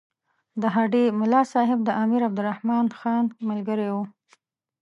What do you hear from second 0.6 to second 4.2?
د هډې ملاصاحب د امیر عبدالرحمن خان ملګری وو.